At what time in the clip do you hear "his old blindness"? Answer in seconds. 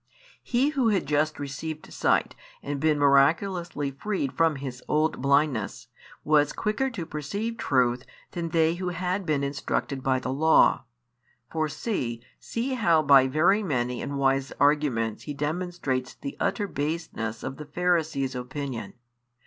4.55-5.89